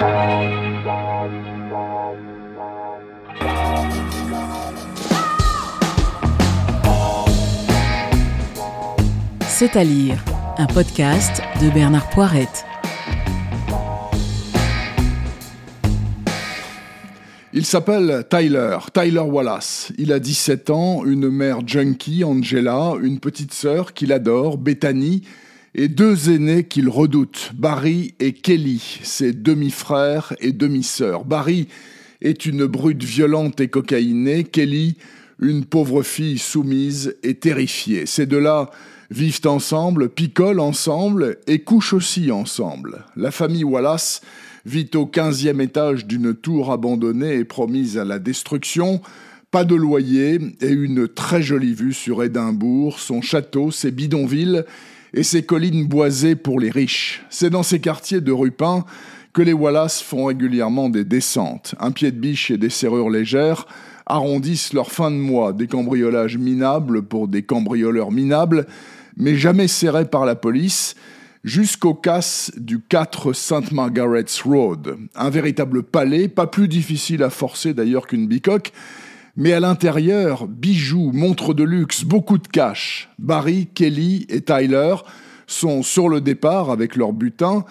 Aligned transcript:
C'est 0.00 0.06
à 9.76 9.84
lire, 9.84 10.24
un 10.56 10.66
podcast 10.66 11.42
de 11.60 11.68
Bernard 11.68 12.08
Poirette. 12.08 12.64
Il 17.52 17.66
s'appelle 17.66 18.24
Tyler, 18.30 18.78
Tyler 18.94 19.20
Wallace. 19.20 19.92
Il 19.98 20.14
a 20.14 20.18
17 20.18 20.70
ans, 20.70 21.04
une 21.04 21.28
mère 21.28 21.58
junkie, 21.66 22.24
Angela, 22.24 22.94
une 23.02 23.20
petite 23.20 23.52
sœur 23.52 23.92
qu'il 23.92 24.14
adore, 24.14 24.56
Bethany, 24.56 25.24
et 25.74 25.88
deux 25.88 26.30
aînés 26.30 26.64
qu'il 26.64 26.88
redoute, 26.88 27.52
Barry 27.54 28.14
et 28.18 28.32
Kelly, 28.32 29.00
ses 29.02 29.32
demi-frères 29.32 30.34
et 30.40 30.52
demi-sœurs. 30.52 31.24
Barry 31.24 31.68
est 32.20 32.44
une 32.46 32.66
brute 32.66 33.04
violente 33.04 33.60
et 33.60 33.68
cocaïnée, 33.68 34.44
Kelly, 34.44 34.96
une 35.40 35.64
pauvre 35.64 36.02
fille 36.02 36.38
soumise 36.38 37.16
et 37.22 37.34
terrifiée. 37.34 38.06
Ces 38.06 38.26
deux-là 38.26 38.70
vivent 39.10 39.46
ensemble, 39.46 40.08
picolent 40.08 40.60
ensemble 40.60 41.38
et 41.46 41.60
couchent 41.60 41.94
aussi 41.94 42.30
ensemble. 42.30 43.04
La 43.16 43.30
famille 43.30 43.64
Wallace 43.64 44.20
vit 44.66 44.90
au 44.94 45.06
quinzième 45.06 45.60
étage 45.60 46.06
d'une 46.06 46.34
tour 46.34 46.70
abandonnée 46.70 47.36
et 47.36 47.44
promise 47.44 47.96
à 47.96 48.04
la 48.04 48.18
destruction, 48.18 49.00
pas 49.50 49.64
de 49.64 49.74
loyer 49.74 50.38
et 50.60 50.68
une 50.68 51.08
très 51.08 51.42
jolie 51.42 51.74
vue 51.74 51.94
sur 51.94 52.22
Édimbourg, 52.22 52.98
son 52.98 53.22
château, 53.22 53.70
ses 53.70 53.90
bidonvilles 53.90 54.64
et 55.14 55.22
ses 55.22 55.42
collines 55.42 55.86
boisées 55.86 56.36
pour 56.36 56.60
les 56.60 56.70
riches. 56.70 57.22
C'est 57.30 57.50
dans 57.50 57.62
ces 57.62 57.80
quartiers 57.80 58.20
de 58.20 58.32
Rupin 58.32 58.84
que 59.32 59.42
les 59.42 59.52
Wallace 59.52 60.02
font 60.02 60.24
régulièrement 60.26 60.88
des 60.88 61.04
descentes. 61.04 61.74
Un 61.78 61.92
pied 61.92 62.10
de 62.10 62.18
biche 62.18 62.50
et 62.50 62.58
des 62.58 62.70
serrures 62.70 63.10
légères 63.10 63.66
arrondissent 64.06 64.72
leur 64.72 64.90
fin 64.90 65.10
de 65.10 65.16
mois, 65.16 65.52
des 65.52 65.68
cambriolages 65.68 66.36
minables 66.36 67.02
pour 67.02 67.28
des 67.28 67.42
cambrioleurs 67.42 68.10
minables, 68.10 68.66
mais 69.16 69.36
jamais 69.36 69.68
serrés 69.68 70.08
par 70.08 70.24
la 70.24 70.34
police, 70.34 70.96
jusqu'au 71.44 71.94
casse 71.94 72.50
du 72.56 72.80
4 72.80 73.32
St. 73.32 73.72
Margaret's 73.72 74.42
Road. 74.42 74.96
Un 75.14 75.30
véritable 75.30 75.82
palais, 75.84 76.28
pas 76.28 76.46
plus 76.46 76.68
difficile 76.68 77.22
à 77.22 77.30
forcer 77.30 77.72
d'ailleurs 77.72 78.06
qu'une 78.06 78.26
bicoque, 78.26 78.72
mais 79.40 79.54
à 79.54 79.60
l'intérieur, 79.60 80.46
bijoux, 80.46 81.12
montres 81.14 81.54
de 81.54 81.64
luxe, 81.64 82.04
beaucoup 82.04 82.36
de 82.36 82.46
cash. 82.46 83.08
Barry, 83.18 83.68
Kelly 83.74 84.26
et 84.28 84.42
Tyler 84.42 84.96
sont 85.46 85.82
sur 85.82 86.10
le 86.10 86.20
départ 86.20 86.70
avec 86.70 86.94
leur 86.94 87.14
butin. 87.14 87.64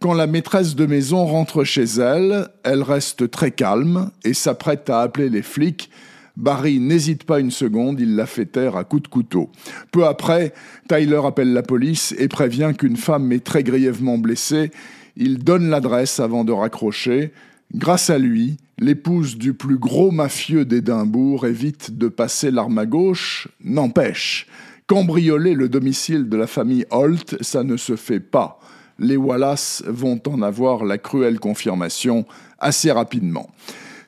Quand 0.00 0.14
la 0.14 0.28
maîtresse 0.28 0.76
de 0.76 0.86
maison 0.86 1.26
rentre 1.26 1.64
chez 1.64 1.82
elle, 1.82 2.46
elle 2.62 2.80
reste 2.80 3.28
très 3.28 3.50
calme 3.50 4.12
et 4.22 4.34
s'apprête 4.34 4.88
à 4.88 5.00
appeler 5.00 5.28
les 5.28 5.42
flics 5.42 5.90
Barry 6.36 6.78
n'hésite 6.78 7.24
pas 7.24 7.40
une 7.40 7.50
seconde, 7.50 7.98
il 7.98 8.14
la 8.14 8.26
fait 8.26 8.46
taire 8.46 8.76
à 8.76 8.84
coups 8.84 9.04
de 9.04 9.08
couteau. 9.08 9.50
Peu 9.90 10.06
après, 10.06 10.52
Tyler 10.88 11.22
appelle 11.24 11.52
la 11.52 11.62
police 11.62 12.14
et 12.18 12.28
prévient 12.28 12.72
qu'une 12.78 12.98
femme 12.98 13.32
est 13.32 13.42
très 13.42 13.64
grièvement 13.64 14.18
blessée. 14.18 14.70
Il 15.16 15.38
donne 15.38 15.70
l'adresse 15.70 16.20
avant 16.20 16.44
de 16.44 16.52
raccrocher. 16.52 17.32
Grâce 17.74 18.10
à 18.10 18.18
lui, 18.18 18.56
l'épouse 18.78 19.36
du 19.36 19.54
plus 19.54 19.78
gros 19.78 20.10
mafieux 20.10 20.64
d'Édimbourg 20.64 21.46
évite 21.46 21.96
de 21.98 22.08
passer 22.08 22.50
l'arme 22.50 22.78
à 22.78 22.86
gauche, 22.86 23.48
n'empêche. 23.62 24.46
Cambrioler 24.86 25.54
le 25.54 25.68
domicile 25.68 26.28
de 26.28 26.36
la 26.36 26.46
famille 26.46 26.86
Holt, 26.90 27.36
ça 27.40 27.64
ne 27.64 27.76
se 27.76 27.96
fait 27.96 28.20
pas. 28.20 28.60
Les 28.98 29.16
Wallace 29.16 29.82
vont 29.86 30.20
en 30.28 30.42
avoir 30.42 30.84
la 30.84 30.96
cruelle 30.96 31.40
confirmation 31.40 32.24
assez 32.58 32.92
rapidement. 32.92 33.50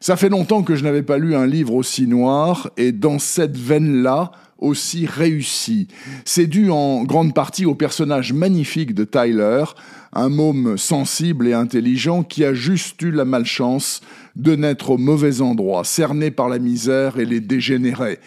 Ça 0.00 0.16
fait 0.16 0.28
longtemps 0.28 0.62
que 0.62 0.76
je 0.76 0.84
n'avais 0.84 1.02
pas 1.02 1.18
lu 1.18 1.34
un 1.34 1.46
livre 1.46 1.74
aussi 1.74 2.06
noir 2.06 2.70
et 2.76 2.92
dans 2.92 3.18
cette 3.18 3.56
veine-là 3.56 4.30
aussi 4.58 5.06
réussi. 5.06 5.88
C'est 6.24 6.46
dû 6.46 6.70
en 6.70 7.04
grande 7.04 7.34
partie 7.34 7.64
au 7.64 7.74
personnage 7.74 8.32
magnifique 8.32 8.94
de 8.94 9.04
Tyler, 9.04 9.64
un 10.12 10.28
môme 10.28 10.76
sensible 10.76 11.46
et 11.46 11.52
intelligent 11.52 12.22
qui 12.22 12.44
a 12.44 12.54
juste 12.54 13.00
eu 13.02 13.10
la 13.10 13.24
malchance 13.24 14.00
de 14.36 14.56
naître 14.56 14.90
au 14.90 14.98
mauvais 14.98 15.40
endroit, 15.40 15.84
cerné 15.84 16.30
par 16.30 16.48
la 16.48 16.58
misère 16.58 17.18
et 17.18 17.24
les 17.24 17.40
dégénérés, 17.40 18.18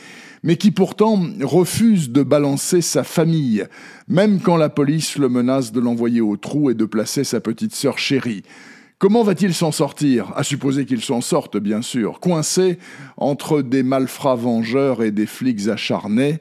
mais 0.43 0.55
qui 0.55 0.71
pourtant 0.71 1.21
refuse 1.41 2.09
de 2.09 2.23
balancer 2.23 2.81
sa 2.81 3.03
famille, 3.03 3.65
même 4.07 4.39
quand 4.39 4.57
la 4.57 4.69
police 4.69 5.17
le 5.17 5.29
menace 5.29 5.71
de 5.71 5.79
l'envoyer 5.79 6.21
au 6.21 6.37
trou 6.37 6.69
et 6.69 6.75
de 6.75 6.85
placer 6.85 7.23
sa 7.23 7.39
petite 7.39 7.75
sœur 7.75 7.97
chérie. 7.97 8.43
Comment 9.01 9.23
va-t-il 9.23 9.55
s'en 9.55 9.71
sortir? 9.71 10.31
À 10.35 10.43
supposer 10.43 10.85
qu'il 10.85 11.01
s'en 11.01 11.21
sorte, 11.21 11.57
bien 11.57 11.81
sûr. 11.81 12.19
Coincé 12.19 12.77
entre 13.17 13.63
des 13.63 13.81
malfrats 13.81 14.35
vengeurs 14.35 15.01
et 15.01 15.09
des 15.09 15.25
flics 15.25 15.69
acharnés, 15.69 16.37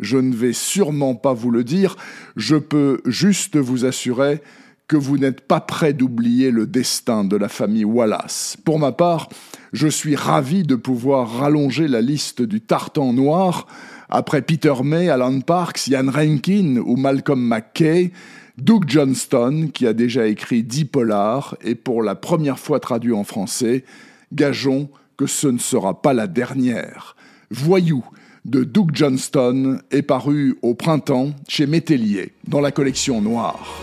je 0.00 0.16
ne 0.16 0.34
vais 0.34 0.54
sûrement 0.54 1.14
pas 1.14 1.34
vous 1.34 1.50
le 1.50 1.64
dire, 1.64 1.96
je 2.34 2.56
peux 2.56 3.02
juste 3.04 3.58
vous 3.58 3.84
assurer 3.84 4.40
que 4.86 4.96
vous 4.96 5.18
n'êtes 5.18 5.42
pas 5.42 5.60
prêt 5.60 5.92
d'oublier 5.92 6.50
le 6.50 6.66
destin 6.66 7.24
de 7.24 7.36
la 7.36 7.50
famille 7.50 7.84
Wallace. 7.84 8.56
Pour 8.64 8.78
ma 8.78 8.92
part, 8.92 9.28
je 9.74 9.86
suis 9.86 10.16
ravi 10.16 10.62
de 10.62 10.76
pouvoir 10.76 11.40
rallonger 11.40 11.88
la 11.88 12.00
liste 12.00 12.40
du 12.40 12.62
tartan 12.62 13.12
noir 13.12 13.66
après 14.08 14.42
Peter 14.42 14.74
May, 14.82 15.08
Alan 15.08 15.40
Parks, 15.40 15.86
Ian 15.88 16.10
Rankin 16.10 16.76
ou 16.84 16.96
Malcolm 16.96 17.40
McKay. 17.40 18.12
Doug 18.56 18.86
Johnston, 18.88 19.70
qui 19.72 19.86
a 19.86 19.92
déjà 19.92 20.26
écrit 20.26 20.64
dix 20.64 20.84
polars 20.84 21.56
et 21.62 21.76
pour 21.76 22.02
la 22.02 22.16
première 22.16 22.58
fois 22.58 22.80
traduit 22.80 23.12
en 23.12 23.22
français, 23.22 23.84
gageons 24.32 24.88
que 25.16 25.26
ce 25.26 25.46
ne 25.46 25.58
sera 25.58 26.02
pas 26.02 26.12
la 26.12 26.26
dernière. 26.26 27.14
Voyou 27.50 28.04
de 28.44 28.64
Doug 28.64 28.90
Johnston 28.92 29.80
est 29.90 30.02
paru 30.02 30.58
au 30.62 30.74
printemps 30.74 31.30
chez 31.48 31.66
Métellier 31.66 32.32
dans 32.48 32.60
la 32.60 32.72
collection 32.72 33.22
Noire. 33.22 33.80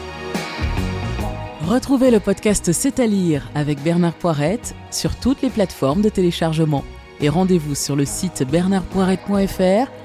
Retrouvez 1.68 2.12
le 2.12 2.20
podcast 2.20 2.72
C'est 2.74 3.00
à 3.00 3.08
lire 3.08 3.50
avec 3.56 3.82
Bernard 3.82 4.14
Poirette 4.14 4.76
sur 4.92 5.16
toutes 5.16 5.42
les 5.42 5.50
plateformes 5.50 6.02
de 6.02 6.10
téléchargement 6.10 6.84
et 7.22 7.30
rendez-vous 7.30 7.76
sur 7.76 7.96
le 7.96 8.06
site 8.06 8.44
bernardpoirette.fr 8.50 10.05